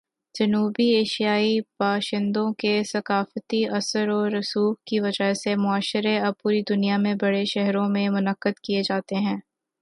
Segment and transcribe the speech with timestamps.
[0.35, 6.97] جنوبی ایشیائی باشندوں کے ثقافتی اثر و رسوخ کی وجہ سے، مشاعرے اب پوری دنیا
[6.97, 9.37] کے بڑے شہروں میں منعقد کیے جاتے ہیں۔